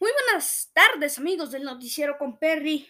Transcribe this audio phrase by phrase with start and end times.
[0.00, 2.88] Muy buenas tardes, amigos del Noticiero con Perry.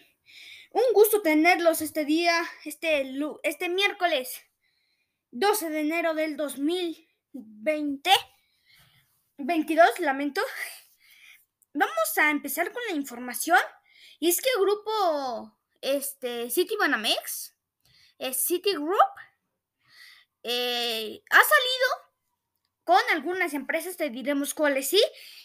[0.71, 3.11] Un gusto tenerlos este día, este,
[3.43, 4.41] este miércoles
[5.31, 8.09] 12 de enero del 2020.
[9.37, 10.41] 22, lamento.
[11.73, 13.59] Vamos a empezar con la información.
[14.19, 17.55] Y es que el grupo este, City Banamex,
[18.33, 19.13] City Group,
[20.43, 22.02] eh, ha salido
[22.83, 25.01] con algunas empresas, te diremos cuáles sí,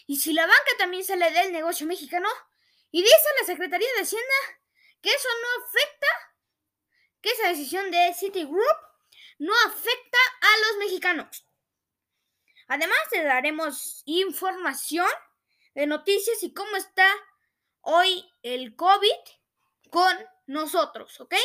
[0.07, 2.27] y si la banca también sale del negocio mexicano,
[2.91, 4.35] y dice la Secretaría de Hacienda
[5.01, 6.07] que eso no afecta,
[7.21, 8.77] que esa decisión de Citigroup
[9.37, 11.45] no afecta a los mexicanos.
[12.67, 15.07] Además, te daremos información
[15.73, 17.09] de noticias y cómo está
[17.81, 19.09] hoy el COVID
[19.89, 21.35] con nosotros, ¿ok?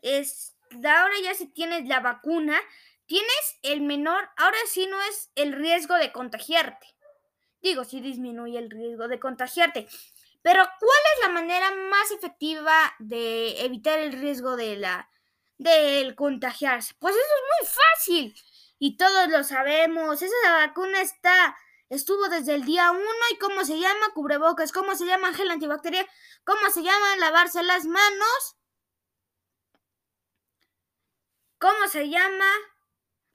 [0.00, 2.58] es, ahora ya si tienes la vacuna,
[3.06, 6.86] tienes el menor, ahora sí no es el riesgo de contagiarte.
[7.60, 9.88] Digo, si disminuye el riesgo de contagiarte.
[10.46, 15.10] Pero, ¿cuál es la manera más efectiva de evitar el riesgo de la
[15.58, 16.94] del contagiarse?
[17.00, 18.42] Pues eso es muy fácil
[18.78, 20.22] y todos lo sabemos.
[20.22, 21.56] Esa vacuna está
[21.88, 23.02] estuvo desde el día uno
[23.32, 26.08] y cómo se llama cubrebocas, cómo se llama gel antibacterial,
[26.44, 28.56] cómo se llama lavarse las manos,
[31.58, 32.46] cómo se llama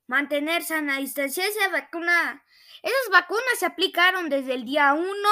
[0.08, 1.46] mantener sana distancia.
[1.46, 2.46] Esa vacuna,
[2.82, 5.30] esas vacunas se aplicaron desde el día uno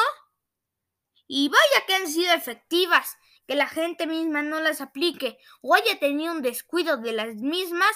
[1.31, 3.17] y vaya que han sido efectivas,
[3.47, 7.91] que la gente misma no las aplique o haya tenido un descuido de las mismas,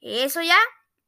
[0.00, 0.58] eso ya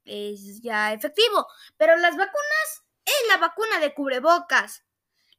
[0.04, 1.46] es ya efectivo.
[1.78, 4.84] Pero las vacunas es la vacuna de cubrebocas,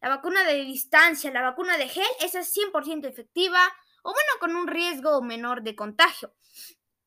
[0.01, 3.61] la vacuna de distancia, la vacuna de gel, esa es 100% efectiva
[4.01, 6.33] o bueno, con un riesgo menor de contagio.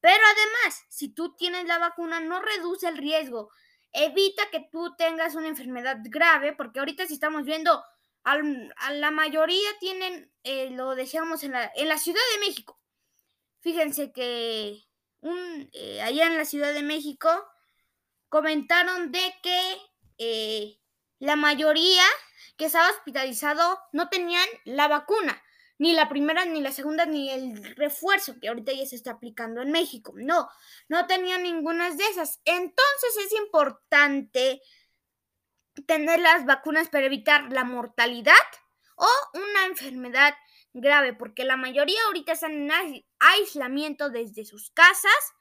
[0.00, 3.50] Pero además, si tú tienes la vacuna, no reduce el riesgo.
[3.91, 7.83] Evita que tú tengas una enfermedad grave, porque ahorita si estamos viendo
[8.25, 12.81] a la mayoría tienen, eh, lo decíamos en la, en la Ciudad de México.
[13.61, 14.83] Fíjense que
[15.21, 17.29] un, eh, allá en la Ciudad de México
[18.29, 19.77] comentaron de que
[20.19, 20.79] eh,
[21.19, 22.05] la mayoría
[22.57, 25.43] que estaba hospitalizado no tenían la vacuna,
[25.79, 29.61] ni la primera, ni la segunda, ni el refuerzo que ahorita ya se está aplicando
[29.61, 30.12] en México.
[30.17, 30.49] No,
[30.89, 32.41] no tenían ninguna de esas.
[32.45, 34.62] Entonces es importante
[35.87, 38.35] tener las vacunas para evitar la mortalidad
[38.97, 40.35] o una enfermedad
[40.73, 45.35] grave, porque la mayoría ahorita están en aislamiento desde sus casas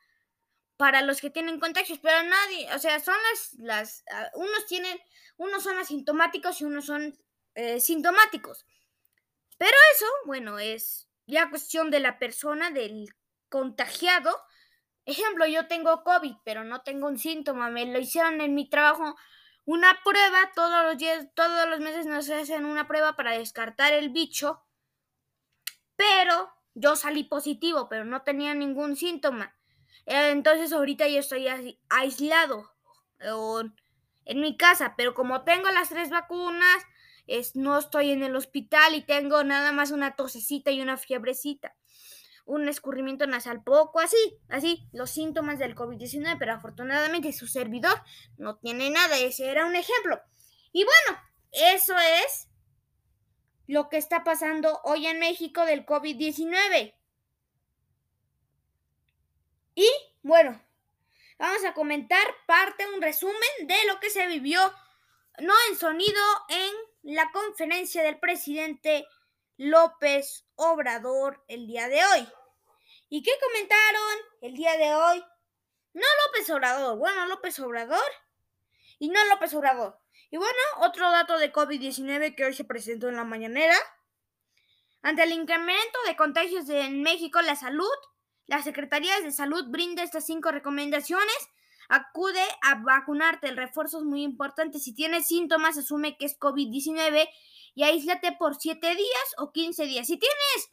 [0.77, 4.99] para los que tienen contagios, pero nadie, o sea, son las, las ah, unos tienen,
[5.37, 7.17] unos son asintomáticos y unos son
[7.55, 8.65] eh, sintomáticos.
[9.57, 13.05] Pero eso, bueno, es ya cuestión de la persona, del
[13.49, 14.37] contagiado.
[15.05, 19.15] Ejemplo, yo tengo COVID, pero no tengo un síntoma, me lo hicieron en mi trabajo
[19.65, 24.09] una prueba, todos los días, todos los meses nos hacen una prueba para descartar el
[24.09, 24.61] bicho,
[25.95, 29.55] pero yo salí positivo, pero no tenía ningún síntoma.
[30.05, 31.47] Entonces ahorita yo estoy
[31.89, 32.71] aislado
[34.25, 36.83] en mi casa, pero como tengo las tres vacunas,
[37.25, 41.73] es, no estoy en el hospital y tengo nada más una tosecita y una fiebrecita
[42.45, 48.01] un escurrimiento nasal, poco así, así, los síntomas del COVID-19, pero afortunadamente su servidor
[48.37, 50.21] no tiene nada, ese era un ejemplo.
[50.71, 52.49] Y bueno, eso es
[53.67, 56.95] lo que está pasando hoy en México del COVID-19.
[59.75, 59.89] Y
[60.21, 60.61] bueno,
[61.39, 64.59] vamos a comentar parte, un resumen de lo que se vivió
[65.39, 69.05] no en sonido en la conferencia del presidente
[69.57, 72.27] López Obrador el día de hoy.
[73.09, 75.23] ¿Y qué comentaron el día de hoy?
[75.93, 78.11] No López Obrador, bueno, López Obrador
[78.97, 79.99] y no López Obrador.
[80.31, 83.75] Y bueno, otro dato de COVID-19 que hoy se presentó en la mañanera.
[85.03, 87.85] Ante el incremento de contagios en México, la salud,
[88.47, 91.35] la Secretaría de Salud brinda estas cinco recomendaciones.
[91.89, 93.49] Acude a vacunarte.
[93.49, 94.79] El refuerzo es muy importante.
[94.79, 97.29] Si tienes síntomas, asume que es COVID-19
[97.75, 100.07] y aíslate por 7 días o 15 días.
[100.07, 100.69] Si tienes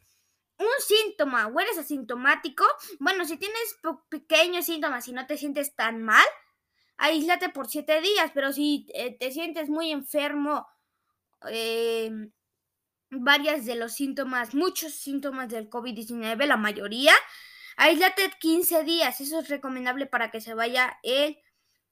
[0.57, 2.65] un síntoma o eres asintomático,
[2.99, 3.77] bueno, si tienes
[4.09, 6.25] pequeños síntomas y no te sientes tan mal,
[6.97, 10.67] aíslate por 7 días, pero si eh, te sientes muy enfermo,
[11.49, 12.11] eh,
[13.09, 17.13] varias de los síntomas, muchos síntomas del COVID-19, la mayoría,
[17.77, 21.39] aíslate 15 días, eso es recomendable para que se vaya el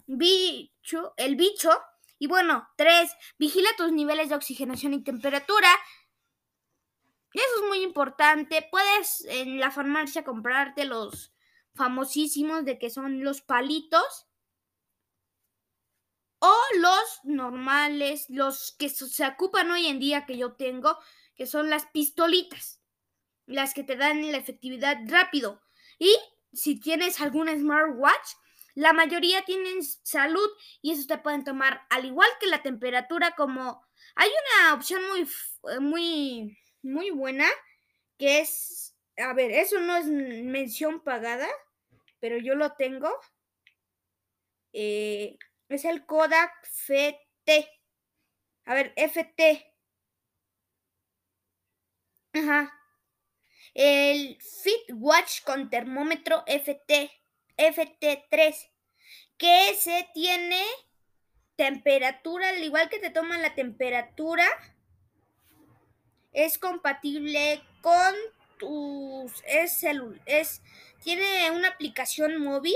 [0.06, 1.72] bicho, el bicho
[2.20, 5.70] y bueno, tres, vigila tus niveles de oxigenación y temperatura.
[7.34, 8.68] Eso es muy importante.
[8.70, 11.34] Puedes en la farmacia comprarte los
[11.74, 14.28] famosísimos de que son los palitos.
[16.40, 20.98] O los normales, los que se ocupan hoy en día que yo tengo,
[21.36, 22.82] que son las pistolitas.
[23.46, 25.62] Las que te dan la efectividad rápido.
[25.98, 26.14] Y
[26.52, 28.36] si tienes algún smartwatch,
[28.76, 30.50] la mayoría tienen salud
[30.82, 33.86] y eso te pueden tomar al igual que la temperatura como
[34.16, 35.22] hay una opción muy
[35.72, 37.46] eh, muy muy buena
[38.18, 38.90] que es
[39.20, 41.48] a ver, eso no es mención pagada,
[42.20, 43.10] pero yo lo tengo.
[44.74, 45.38] Eh,
[45.68, 47.70] es el Kodak FT.
[48.66, 49.74] A ver, FT.
[52.34, 52.72] Ajá.
[53.74, 57.12] El FitWatch con termómetro FT.
[57.60, 58.70] FT3,
[59.38, 60.64] que se tiene
[61.56, 64.48] temperatura, al igual que te toman la temperatura,
[66.32, 68.16] es compatible con
[68.58, 69.84] tus es,
[70.26, 70.62] es
[71.02, 72.76] tiene una aplicación móvil.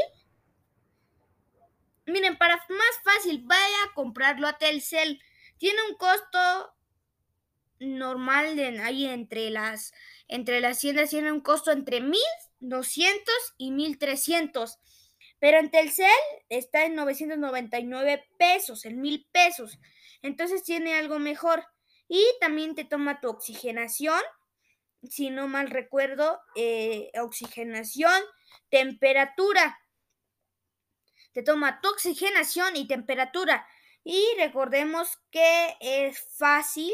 [2.06, 5.22] Miren, para más fácil, vaya a comprarlo a Telcel.
[5.58, 6.74] Tiene un costo
[7.80, 9.94] normal de ahí entre las
[10.28, 12.00] entre las tiendas tiene un costo entre
[12.64, 14.80] 1200 y 1300.
[15.40, 16.08] Pero en Telcel
[16.50, 19.80] está en 999 pesos, en 1000 pesos.
[20.22, 21.66] Entonces tiene algo mejor.
[22.08, 24.22] Y también te toma tu oxigenación,
[25.10, 28.22] si no mal recuerdo, eh, oxigenación,
[28.70, 29.80] temperatura.
[31.34, 33.68] Te toma tu oxigenación y temperatura.
[34.04, 36.94] Y recordemos que es fácil.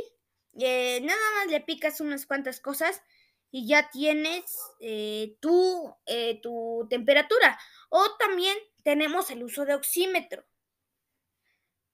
[0.60, 3.02] Eh, nada más le picas unas cuantas cosas
[3.52, 7.60] y ya tienes eh, tu, eh, tu temperatura.
[7.90, 10.46] O también tenemos el uso de oxímetro.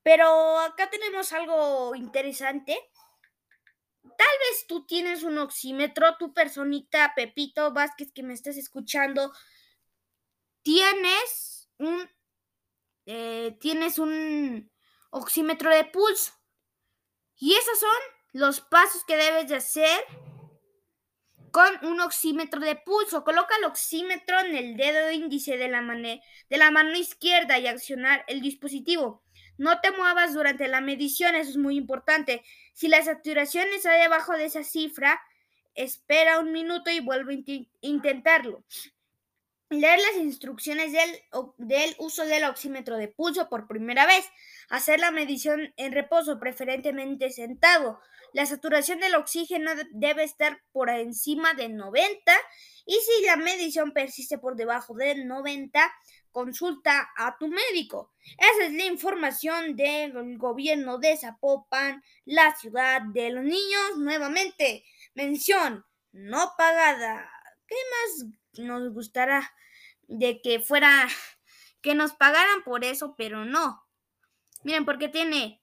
[0.02, 2.78] Pero acá tenemos algo interesante.
[4.02, 9.32] Tal vez tú tienes un oxímetro, tu personita Pepito Vázquez que me estás escuchando,
[10.62, 12.08] tienes un,
[13.06, 14.70] eh, tienes un
[15.10, 16.32] oxímetro de pulso.
[17.38, 17.96] Y esos son
[18.32, 20.04] los pasos que debes de hacer
[21.56, 23.24] con un oxímetro de pulso.
[23.24, 29.22] Coloca el oxímetro en el dedo índice de la, mano izquierda y accionar el dispositivo.
[29.56, 32.44] No te muevas durante la medición, eso es muy importante.
[32.74, 35.18] Si la saturación está debajo de esa cifra,
[35.74, 38.62] espera un minuto y vuelve a intentarlo.
[39.70, 44.28] Leer las instrucciones del, uso del oxímetro de pulso por primera vez.
[44.68, 47.98] Hacer la medición en reposo, preferentemente sentado.
[48.36, 52.32] La saturación del oxígeno debe estar por encima de 90
[52.84, 55.90] y si la medición persiste por debajo de 90,
[56.32, 58.12] consulta a tu médico.
[58.36, 63.96] Esa es la información del gobierno de Zapopan, la ciudad de los niños.
[63.96, 67.30] Nuevamente, mención no pagada.
[67.66, 69.50] ¿Qué más nos gustará
[70.08, 71.08] de que fuera,
[71.80, 73.82] que nos pagaran por eso, pero no?
[74.62, 75.62] Miren, porque tiene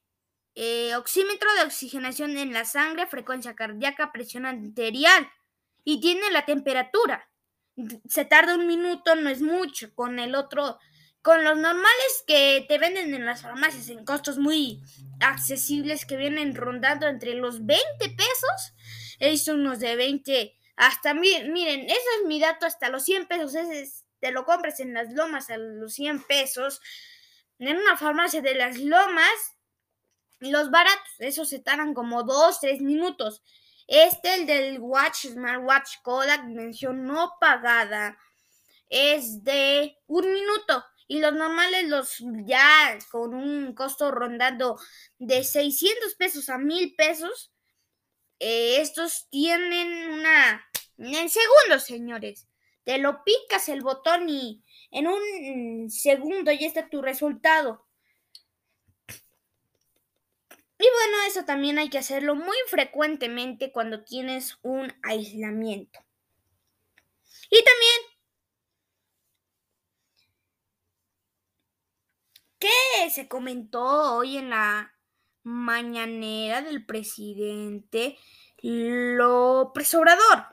[0.55, 5.29] eh, oxímetro de oxigenación en la sangre, frecuencia cardíaca, presión arterial
[5.83, 7.29] y tiene la temperatura.
[8.07, 9.93] Se tarda un minuto, no es mucho.
[9.95, 10.77] Con el otro,
[11.21, 14.81] con los normales que te venden en las farmacias en costos muy
[15.19, 18.73] accesibles que vienen rondando entre los 20 pesos,
[19.19, 24.03] he unos de 20 hasta, miren, ese es mi dato, hasta los 100 pesos, ese
[24.19, 26.81] te lo compres en las lomas a los 100 pesos.
[27.59, 29.52] En una farmacia de las lomas
[30.51, 33.43] los baratos, esos se tardan como 2, 3 minutos.
[33.87, 38.17] Este, el del Watch Smartwatch Kodak, mención no pagada,
[38.89, 40.85] es de un minuto.
[41.07, 44.79] y los normales los ya con un costo rondando
[45.19, 47.51] de 600 pesos a 1000 pesos.
[48.39, 50.65] Eh, estos tienen una...
[50.97, 52.47] En segundos, señores.
[52.83, 57.85] Te lo picas el botón y en un segundo ya está tu resultado.
[60.83, 65.97] Y bueno, eso también hay que hacerlo muy frecuentemente cuando tienes un aislamiento.
[67.49, 67.99] Y también,
[72.59, 74.93] ¿qué se comentó hoy en la
[75.43, 78.17] mañanera del presidente
[78.61, 80.47] López Obrador?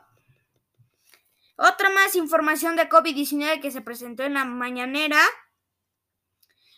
[1.57, 5.21] Otra más información de COVID-19 que se presentó en la mañanera.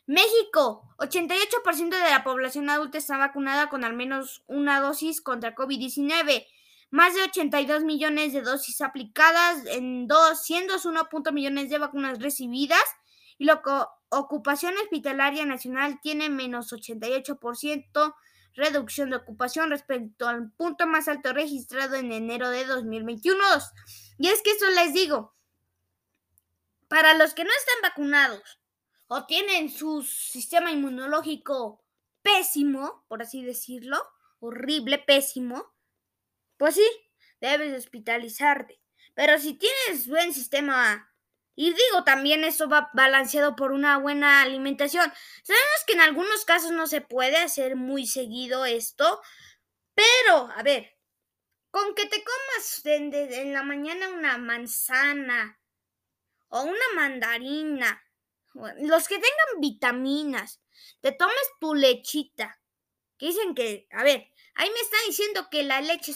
[0.07, 6.47] México, 88% de la población adulta está vacunada con al menos una dosis contra COVID-19.
[6.91, 12.83] Más de 82 millones de dosis aplicadas en 201 millones de vacunas recibidas.
[13.39, 13.63] Y la
[14.11, 18.15] ocupación hospitalaria nacional tiene menos 88%
[18.55, 23.39] reducción de ocupación respecto al punto más alto registrado en enero de 2021.
[24.19, 25.35] Y es que eso les digo,
[26.89, 28.62] para los que no están vacunados
[29.15, 31.85] o tienen su sistema inmunológico
[32.23, 34.03] pésimo, por así decirlo,
[34.41, 35.75] horrible, pésimo,
[36.57, 36.89] pues sí,
[37.39, 38.81] debes hospitalizarte.
[39.15, 41.13] Pero si tienes buen sistema
[41.55, 45.13] y digo, también eso va balanceado por una buena alimentación.
[45.43, 49.21] Sabemos que en algunos casos no se puede hacer muy seguido esto,
[49.95, 50.97] pero, a ver,
[51.71, 55.61] con que te comas en, la mañana una manzana
[56.49, 58.03] o una mandarina,
[58.55, 60.61] los que tengan vitaminas,
[61.01, 62.61] te tomes tu lechita,
[63.19, 66.13] que dicen que, a ver, ahí me están diciendo que la leche,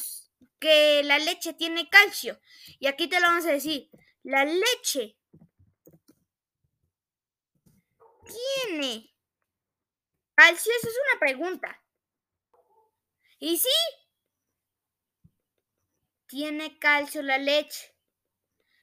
[0.58, 2.40] que la leche tiene calcio,
[2.78, 3.90] y aquí te lo vamos a decir,
[4.22, 5.16] la leche
[8.26, 9.14] tiene
[10.34, 10.72] calcio?
[10.76, 11.82] Esa es una pregunta.
[13.38, 13.68] Y sí,
[16.26, 17.95] tiene calcio la leche.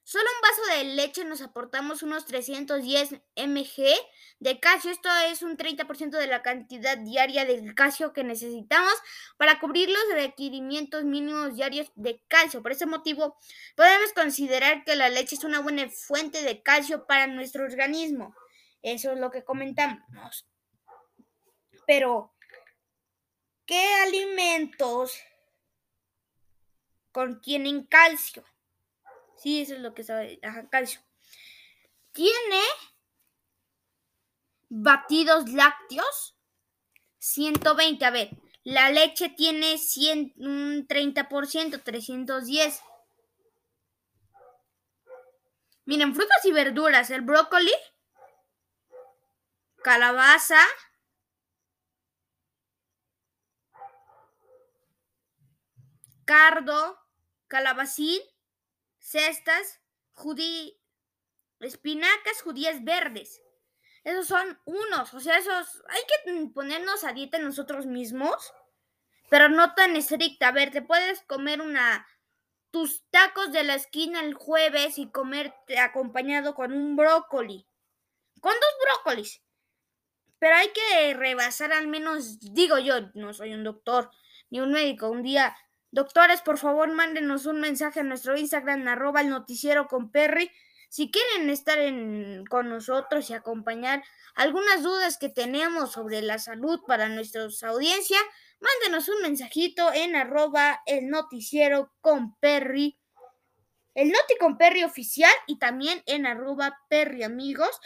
[0.05, 3.95] Solo un vaso de leche nos aportamos unos 310 mg
[4.39, 4.91] de calcio.
[4.91, 8.93] Esto es un 30% de la cantidad diaria de calcio que necesitamos
[9.38, 12.62] para cubrir los requerimientos mínimos diarios de calcio.
[12.62, 13.38] Por ese motivo,
[13.77, 18.36] podemos considerar que la leche es una buena fuente de calcio para nuestro organismo.
[18.81, 20.45] Eso es lo que comentamos.
[21.88, 22.33] Pero,
[23.65, 25.17] ¿qué alimentos
[27.13, 28.43] contienen calcio?
[29.43, 30.39] Sí, eso es lo que sabe.
[30.41, 31.01] Ajá, calcio.
[32.13, 32.62] Tiene
[34.69, 36.38] batidos lácteos
[37.19, 38.05] 120.
[38.05, 38.29] A ver,
[38.63, 42.81] la leche tiene 100, un 30%, 310.
[45.83, 47.09] Miren, frutas y verduras.
[47.09, 47.73] El brócoli
[49.83, 50.62] calabaza,
[56.23, 56.97] cardo,
[57.50, 58.21] calabacín,
[59.03, 59.81] cestas,
[60.13, 60.79] judí,
[61.60, 63.41] espinacas, judías verdes.
[64.03, 68.53] Esos son unos, o sea, esos hay que ponernos a dieta nosotros mismos,
[69.29, 70.48] pero no tan estricta.
[70.48, 72.07] A ver, te puedes comer una
[72.72, 77.67] tus tacos de la esquina el jueves y comerte acompañado con un brócoli.
[78.41, 79.43] Con dos brócolis
[80.43, 84.12] pero hay que rebasar al menos, digo yo, no soy un doctor
[84.50, 85.55] ni un médico, un día,
[85.93, 90.51] doctores, por favor, mándenos un mensaje a nuestro Instagram, arroba el noticiero con Perry,
[90.89, 91.79] si quieren estar
[92.50, 94.03] con nosotros y acompañar
[94.35, 98.17] algunas dudas que tenemos sobre la salud para nuestra audiencia,
[98.59, 103.00] mándenos un mensajito en arroba el noticiero con Perry,
[103.95, 107.79] el Noti con Perry oficial y también en arroba Perry amigos.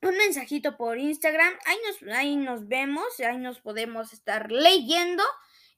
[0.00, 1.54] Un mensajito por Instagram.
[1.66, 5.22] Ahí nos, ahí nos vemos, ahí nos podemos estar leyendo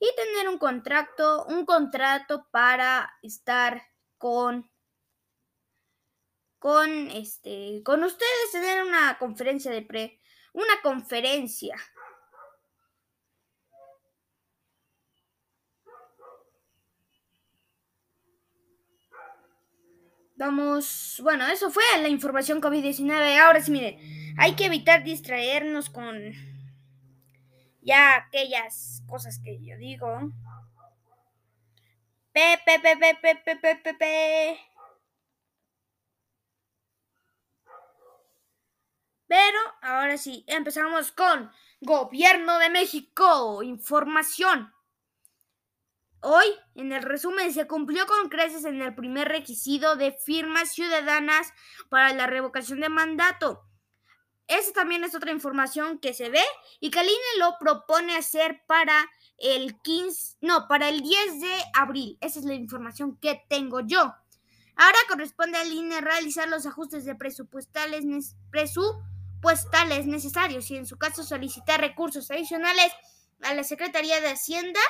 [0.01, 3.83] y tener un contrato, un contrato para estar
[4.17, 4.71] con
[6.59, 10.21] con este con ustedes tener una conferencia de pre
[10.53, 11.77] una conferencia
[20.39, 23.41] Vamos, bueno, eso fue la información COVID-19.
[23.41, 23.99] Ahora sí, miren,
[24.39, 26.33] hay que evitar distraernos con
[27.89, 30.31] ya aquellas cosas que yo digo.
[32.33, 32.81] Pepe.
[39.27, 44.73] Pero ahora sí, empezamos con Gobierno de México, información.
[46.21, 51.53] Hoy, en el resumen, se cumplió con creces en el primer requisito de firmas ciudadanas
[51.89, 53.68] para la revocación de mandato.
[54.49, 56.43] Esa también es otra información que se ve
[56.81, 61.65] y que el INE lo propone hacer para el 15, no, para el 10 de
[61.75, 62.17] abril.
[62.23, 64.15] Esa es la información que tengo yo.
[64.75, 68.07] Ahora corresponde al INE realizar los ajustes de presupuestales
[70.07, 72.91] necesarios y en su caso solicitar recursos adicionales
[73.43, 74.81] a la Secretaría de Hacienda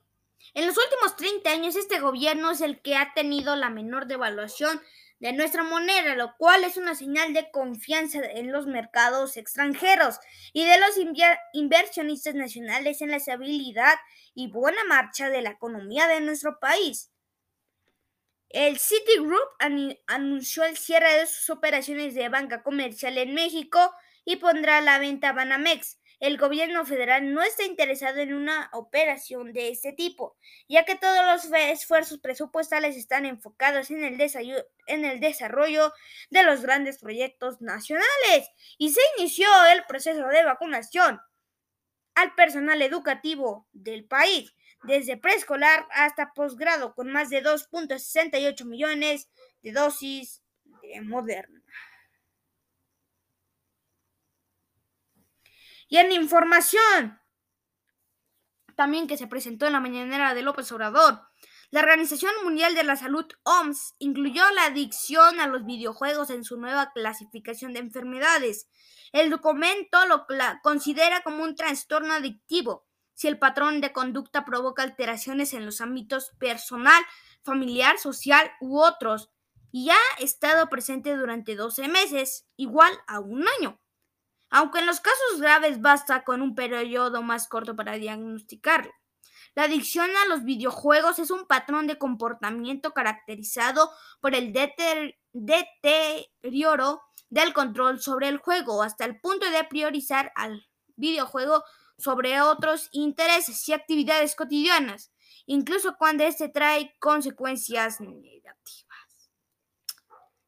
[0.53, 4.81] En los últimos 30 años este gobierno es el que ha tenido la menor devaluación
[5.19, 10.19] de nuestra moneda, lo cual es una señal de confianza en los mercados extranjeros
[10.53, 10.91] y de los
[11.53, 13.95] inversionistas nacionales en la estabilidad
[14.35, 17.11] y buena marcha de la economía de nuestro país.
[18.49, 19.41] El Citigroup
[20.07, 24.99] anunció el cierre de sus operaciones de banca comercial en México y pondrá a la
[24.99, 25.96] venta Banamex.
[26.19, 30.35] El gobierno federal no está interesado en una operación de este tipo,
[30.67, 34.19] ya que todos los esfuerzos presupuestales están enfocados en el,
[34.87, 35.93] en el desarrollo
[36.31, 41.21] de los grandes proyectos nacionales y se inició el proceso de vacunación
[42.15, 49.29] al personal educativo del país desde preescolar hasta posgrado, con más de 2.68 millones
[49.61, 50.41] de dosis
[50.81, 51.56] de Moderna.
[55.87, 57.19] Y en información,
[58.75, 61.21] también que se presentó en la mañanera de López Obrador,
[61.69, 66.57] la Organización Mundial de la Salud, OMS, incluyó la adicción a los videojuegos en su
[66.57, 68.69] nueva clasificación de enfermedades.
[69.11, 70.25] El documento lo
[70.63, 76.31] considera como un trastorno adictivo si el patrón de conducta provoca alteraciones en los ámbitos
[76.37, 77.03] personal,
[77.41, 79.31] familiar, social u otros,
[79.71, 83.81] y ha estado presente durante 12 meses, igual a un año.
[84.49, 88.91] Aunque en los casos graves basta con un periodo más corto para diagnosticarlo.
[89.55, 93.89] La adicción a los videojuegos es un patrón de comportamiento caracterizado
[94.21, 94.53] por el
[95.33, 101.63] deterioro del control sobre el juego hasta el punto de priorizar al videojuego
[101.97, 105.11] sobre otros intereses y actividades cotidianas,
[105.47, 109.31] incluso cuando este trae consecuencias negativas.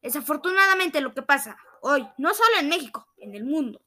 [0.00, 3.82] Desafortunadamente lo que pasa hoy, no solo en México, en el mundo.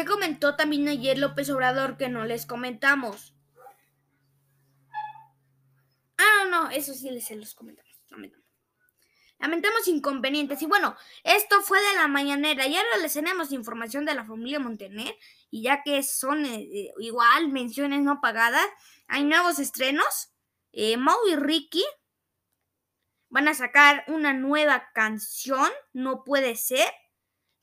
[0.00, 3.34] ¿Qué comentó también ayer López Obrador que no les comentamos?
[6.16, 7.92] Ah, no, no, eso sí les los comentamos.
[8.08, 8.46] Lamentamos.
[9.38, 10.62] Lamentamos inconvenientes.
[10.62, 12.66] Y bueno, esto fue de la mañanera.
[12.66, 15.14] Y ahora les tenemos información de la familia Montener.
[15.50, 18.66] Y ya que son eh, eh, igual menciones no pagadas,
[19.06, 20.32] hay nuevos estrenos.
[20.72, 21.84] Eh, Mau y Ricky
[23.28, 26.90] van a sacar una nueva canción, No puede ser,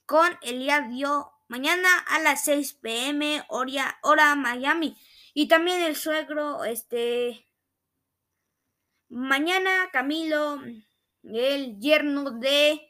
[0.05, 4.97] con Eliadio mañana a las 6 pm hora, hora Miami.
[5.33, 7.47] Y también el suegro, este,
[9.09, 10.61] mañana Camilo,
[11.23, 12.89] el yerno de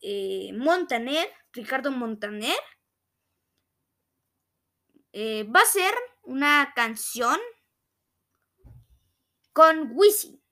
[0.00, 2.58] eh, Montaner, Ricardo Montaner,
[5.12, 7.38] eh, va a ser una canción
[9.52, 10.42] con Wisi,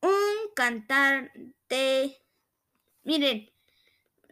[0.00, 2.24] un cantante,
[3.02, 3.51] miren,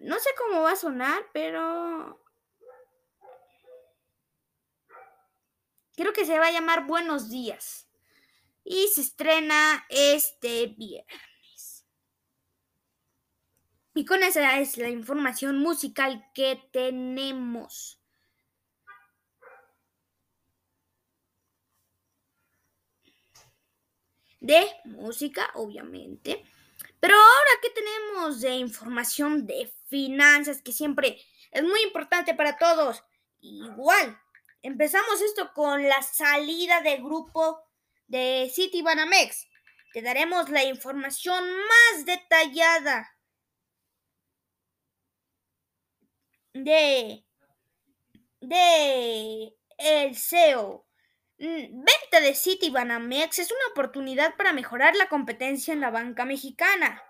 [0.01, 2.21] no sé cómo va a sonar, pero
[5.95, 7.87] creo que se va a llamar Buenos días.
[8.65, 11.87] Y se estrena este viernes.
[13.95, 18.01] Y con esa es la información musical que tenemos.
[24.41, 26.43] De música, obviamente.
[27.01, 33.05] Pero ahora, ¿qué tenemos de información de finanzas que siempre es muy importante para todos?
[33.41, 34.19] Igual,
[34.63, 37.61] empezamos esto con la salida del grupo
[38.07, 39.49] de City Banamex.
[39.93, 43.17] Te daremos la información más detallada
[46.55, 47.25] de,
[48.41, 50.87] de el CEO
[51.41, 57.03] Mm, venta de Citibanamex es una oportunidad para mejorar la competencia en la banca mexicana.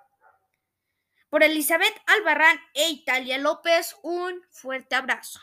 [1.30, 5.38] Por Elizabeth Albarrán e Italia López, un fuerte abrazo.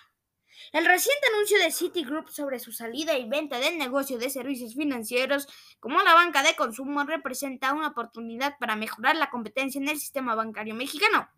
[0.73, 5.47] El reciente anuncio de Citigroup sobre su salida y venta del negocio de servicios financieros
[5.79, 10.35] como la banca de consumo representa una oportunidad para mejorar la competencia en el sistema
[10.35, 11.29] bancario mexicano.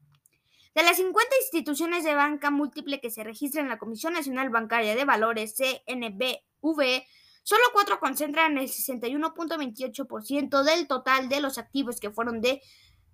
[0.74, 4.96] De las 50 instituciones de banca múltiple que se registran en la Comisión Nacional Bancaria
[4.96, 7.04] de Valores, CNBV,
[7.44, 12.64] Solo cuatro concentran el 61.28% del total de los activos que fueron de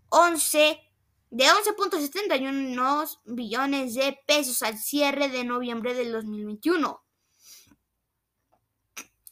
[0.09, 0.79] 11
[1.29, 7.01] de 11.71 billones de pesos al cierre de noviembre del 2021.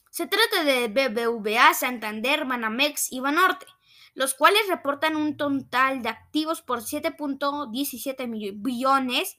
[0.10, 3.66] Se trata de BBVA, Santander, Banamex y Banorte,
[4.14, 9.38] los cuales reportan un total de activos por 7.17 billones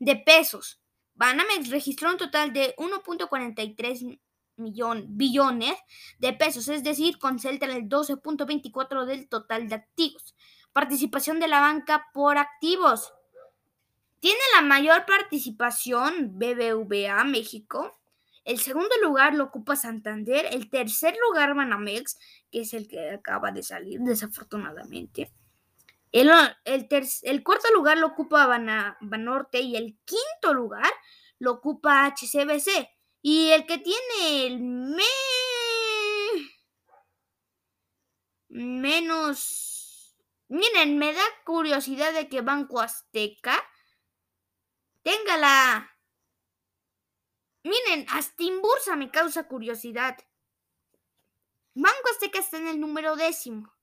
[0.00, 0.80] de pesos.
[1.14, 4.18] Banamex registró un total de 1.43
[4.56, 5.76] billones
[6.18, 10.34] de pesos, es decir, concentra el 12.24 del total de activos.
[10.72, 13.12] Participación de la banca por activos.
[14.20, 17.98] Tiene la mayor participación BBVA México.
[18.44, 20.46] El segundo lugar lo ocupa Santander.
[20.50, 22.18] El tercer lugar Banamex,
[22.50, 25.30] que es el que acaba de salir desafortunadamente.
[26.10, 26.30] El,
[26.64, 28.46] el, cuarto lugar lo ocupa
[29.00, 30.90] Banorte y el quinto lugar
[31.38, 32.88] lo ocupa HCBC.
[33.20, 34.60] Y el que tiene el
[38.48, 39.77] menos
[40.48, 43.62] Miren, me da curiosidad de que Banco Azteca
[45.02, 45.94] tenga la...
[47.64, 50.16] Miren, hasta Inbursa me causa curiosidad.
[51.74, 53.74] Banco Azteca está en el número décimo.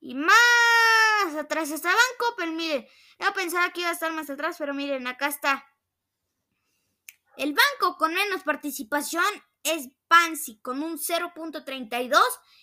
[0.00, 4.56] Y más atrás está Banco, pero miren, yo pensaba que iba a estar más atrás,
[4.58, 5.66] pero miren, acá está.
[7.36, 9.24] El banco con menos participación
[9.62, 12.18] es Pansy con un 0.32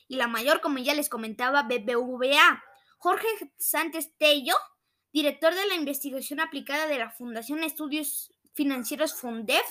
[0.07, 2.63] y la mayor, como ya les comentaba, BBVA
[2.97, 4.55] Jorge Sánchez Tello,
[5.13, 9.65] director de la investigación aplicada de la Fundación Estudios Financieros Fundef,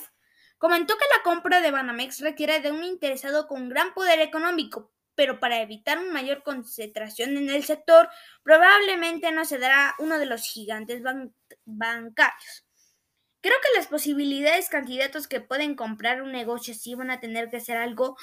[0.57, 5.39] comentó que la compra de Banamex requiere de un interesado con gran poder económico, pero
[5.39, 8.09] para evitar una mayor concentración en el sector,
[8.43, 11.01] probablemente no se dará uno de los gigantes
[11.65, 12.65] bancarios.
[13.41, 17.59] Creo que las posibilidades candidatos que pueden comprar un negocio así van a tener que
[17.59, 18.17] ser algo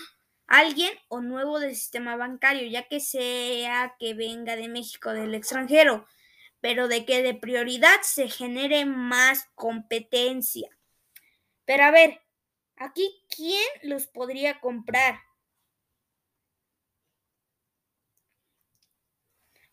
[0.46, 6.06] alguien o nuevo del sistema bancario, ya que sea que venga de México del extranjero,
[6.60, 10.68] pero de que de prioridad se genere más competencia.
[11.64, 12.22] Pero a ver,
[12.76, 15.20] aquí, ¿quién los podría comprar?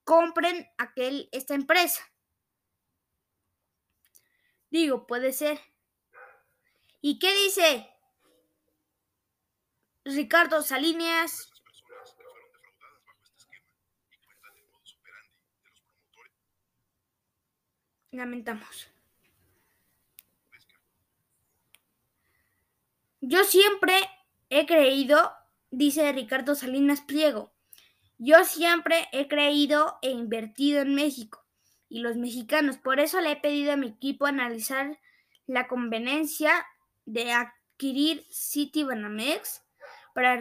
[0.06, 2.10] compren aquel, esta empresa.
[4.70, 5.60] Digo, puede ser.
[7.02, 7.89] ¿Y qué dice?
[10.16, 11.52] Ricardo Salinas.
[18.12, 18.90] Lamentamos.
[23.22, 23.94] Yo siempre
[24.50, 25.32] he creído,
[25.70, 27.52] dice Ricardo Salinas Pliego,
[28.18, 31.46] yo siempre he creído e invertido en México
[31.88, 32.78] y los mexicanos.
[32.78, 35.00] Por eso le he pedido a mi equipo analizar
[35.46, 36.66] la conveniencia
[37.06, 39.64] de adquirir City Banamex
[40.14, 40.40] para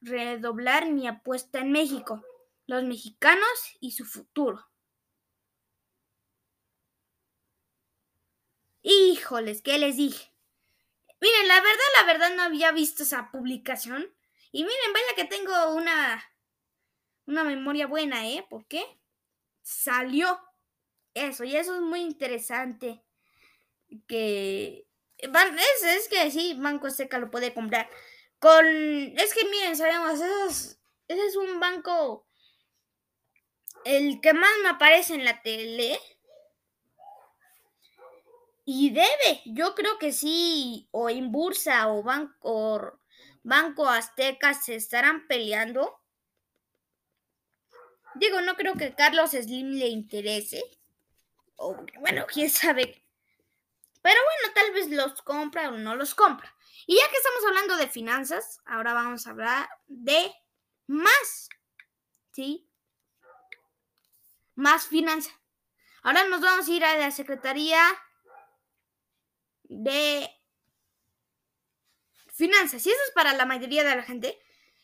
[0.00, 2.24] redoblar mi apuesta en México,
[2.66, 4.68] los mexicanos y su futuro.
[8.82, 10.32] Híjoles, ¿qué les dije?
[11.20, 14.12] Miren, la verdad, la verdad no había visto esa publicación.
[14.50, 16.22] Y miren, vaya que tengo una,
[17.26, 18.44] una memoria buena, ¿eh?
[18.50, 18.84] ¿Por qué?
[19.62, 20.40] Salió
[21.14, 23.04] eso, y eso es muy interesante.
[24.08, 24.86] Que
[25.18, 27.88] es, es que sí, Banco Seca lo puede comprar.
[28.42, 28.66] Con.
[28.66, 30.76] Es que miren, sabemos, ese
[31.26, 32.26] es un banco.
[33.84, 35.96] El que más me aparece en la tele.
[38.64, 42.98] Y debe, yo creo que sí, o en Bursa o Banco,
[43.44, 46.00] Banco Azteca se estarán peleando.
[48.16, 50.62] Digo, no creo que Carlos Slim le interese.
[51.56, 53.04] O bueno, quién sabe.
[54.02, 56.52] Pero bueno, tal vez los compra o no los compra.
[56.86, 60.32] Y ya que estamos hablando de finanzas, ahora vamos a hablar de
[60.86, 61.48] más.
[62.32, 62.68] ¿Sí?
[64.54, 65.34] Más finanzas.
[66.02, 67.80] Ahora nos vamos a ir a la Secretaría
[69.64, 70.28] de
[72.34, 72.84] Finanzas.
[72.84, 74.40] Y eso es para la mayoría de la gente.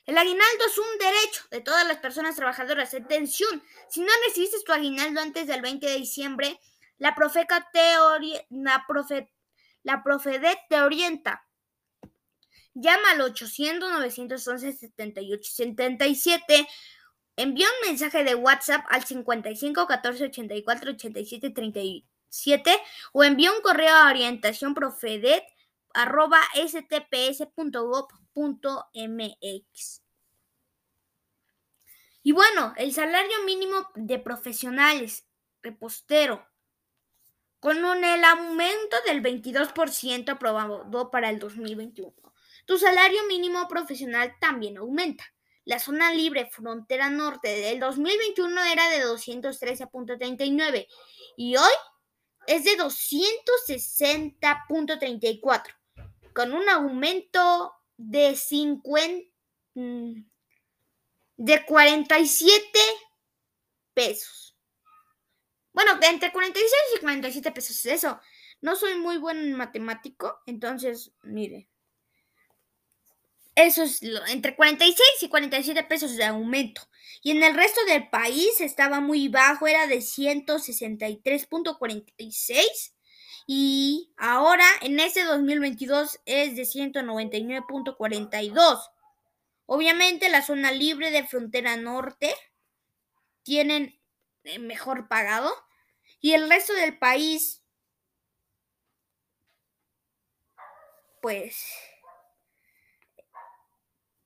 [0.07, 2.95] El aguinaldo es un derecho de todas las personas trabajadoras.
[2.95, 6.61] Atención, si no recibiste tu aguinaldo antes del 20 de diciembre,
[6.99, 7.95] la Profeca te
[8.51, 9.33] la, profe
[9.83, 11.48] la Profedet te orienta.
[12.81, 16.69] Llama al 800 911 78 77.
[17.35, 22.73] Envía un mensaje de WhatsApp al 55 14 84 87 37
[23.13, 25.43] o envía un correo a orientación profedet
[25.93, 27.73] arroba stps.gov.mx.
[32.23, 35.27] Y bueno, el salario mínimo de profesionales,
[35.63, 36.47] repostero,
[37.59, 42.28] con un, el aumento del 22% aprobado para el 2021.
[42.69, 45.25] Tu salario mínimo profesional también aumenta.
[45.65, 50.87] La zona libre frontera norte del 2021 era de 213.39
[51.39, 51.73] y hoy
[52.47, 55.75] es de 260.34,
[56.35, 59.25] con un aumento de 50
[59.73, 60.27] mm,
[61.67, 62.79] 47
[63.95, 64.59] pesos.
[65.73, 67.87] Bueno, entre 46 y 47 pesos.
[67.87, 68.21] Eso.
[68.61, 71.71] No soy muy buen matemático, entonces, mire.
[73.59, 76.83] Eso es lo, entre 46 y 47 pesos de aumento.
[77.25, 82.95] Y en el resto del país estaba muy bajo, era de 163.46.
[83.49, 88.81] Y ahora en este 2022 es de 199.42.
[89.67, 92.33] Obviamente la zona libre de frontera norte
[93.43, 94.01] tienen
[94.45, 95.53] eh, mejor pagado.
[96.21, 97.65] Y el resto del país,
[101.21, 101.88] pues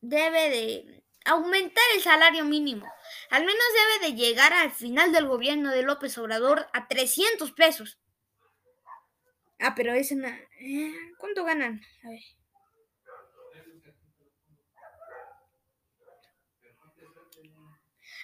[0.02, 2.86] debe de aumentar el salario mínimo.
[3.30, 3.64] Al menos
[4.00, 7.98] debe de llegar al final del gobierno de López Obrador a 300 pesos.
[9.58, 10.38] Ah, pero es una...
[10.60, 11.80] Eh, ¿Cuánto ganan?
[12.04, 12.20] A ver.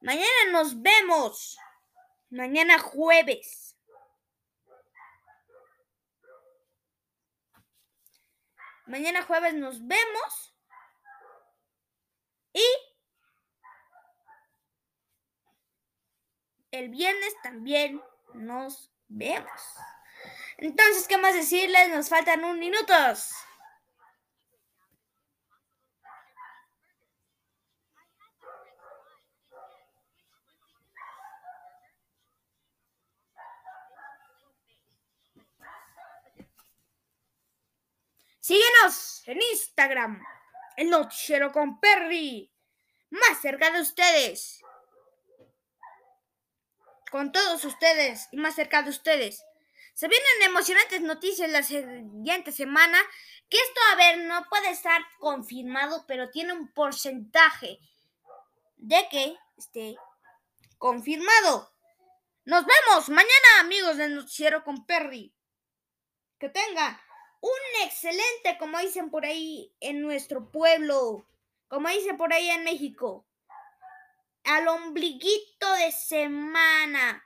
[0.00, 1.58] Mañana nos vemos.
[2.30, 3.76] Mañana jueves.
[8.86, 10.54] Mañana jueves nos vemos.
[12.52, 12.64] Y
[16.70, 18.02] el viernes también
[18.34, 19.60] nos vemos.
[20.58, 21.90] Entonces, ¿qué más decirles?
[21.90, 23.32] Nos faltan un minutos.
[38.40, 40.24] Síguenos en Instagram,
[40.76, 42.48] el noticiero con Perry,
[43.10, 44.62] más cerca de ustedes
[47.10, 49.44] con todos ustedes y más cerca de ustedes.
[49.94, 52.98] Se vienen emocionantes noticias la siguiente semana,
[53.48, 57.78] que esto, a ver, no puede estar confirmado, pero tiene un porcentaje
[58.76, 59.96] de que esté
[60.78, 61.72] confirmado.
[62.44, 65.32] Nos vemos mañana, amigos del noticiero con Perry.
[66.38, 67.00] Que tengan
[67.40, 71.26] un excelente, como dicen por ahí en nuestro pueblo,
[71.68, 73.25] como dicen por ahí en México.
[74.46, 77.22] Al ombliguito de semana.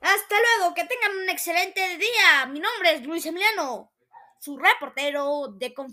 [0.00, 2.46] Hasta luego, que tengan un excelente día.
[2.46, 3.92] Mi nombre es Luis Emiliano,
[4.38, 5.90] su reportero de confianza.